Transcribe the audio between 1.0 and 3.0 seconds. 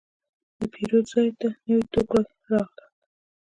ځای ته نوي توکي راغلل.